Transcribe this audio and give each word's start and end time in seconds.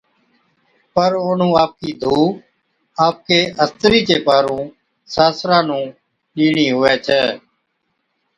پر 0.93 1.11
اونھُون 1.23 1.51
آپَڪِي 1.63 1.91
ڌُو 2.01 2.17
آپَڪِي 3.07 3.39
استرِي 3.63 3.99
چي 4.07 4.17
پارُون 4.25 4.63
ساسران 5.13 5.63
نُون 5.67 5.83
ڏيڻِي 6.35 6.67
ھُوي 6.73 6.93
ڇَي، 7.05 7.21